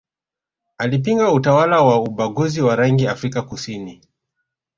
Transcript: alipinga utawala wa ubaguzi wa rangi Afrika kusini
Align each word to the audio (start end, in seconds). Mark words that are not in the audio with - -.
alipinga 0.77 1.31
utawala 1.31 1.81
wa 1.81 2.01
ubaguzi 2.03 2.61
wa 2.61 2.75
rangi 2.75 3.07
Afrika 3.07 3.41
kusini 3.41 4.01